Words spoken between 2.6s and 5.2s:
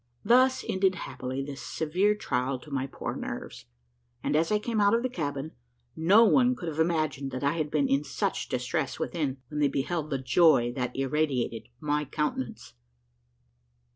to my poor nerves; and, as I came out of the